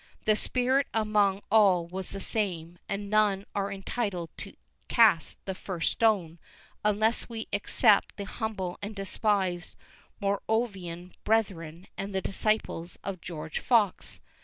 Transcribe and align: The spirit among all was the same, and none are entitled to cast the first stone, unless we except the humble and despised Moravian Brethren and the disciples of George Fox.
The 0.25 0.35
spirit 0.35 0.87
among 0.95 1.43
all 1.51 1.85
was 1.85 2.09
the 2.09 2.19
same, 2.19 2.79
and 2.89 3.07
none 3.07 3.45
are 3.53 3.71
entitled 3.71 4.31
to 4.37 4.55
cast 4.87 5.37
the 5.45 5.53
first 5.53 5.91
stone, 5.91 6.39
unless 6.83 7.29
we 7.29 7.47
except 7.51 8.17
the 8.17 8.25
humble 8.25 8.79
and 8.81 8.95
despised 8.95 9.75
Moravian 10.19 11.11
Brethren 11.23 11.85
and 11.99 12.15
the 12.15 12.19
disciples 12.21 12.97
of 13.03 13.21
George 13.21 13.59
Fox. 13.59 14.19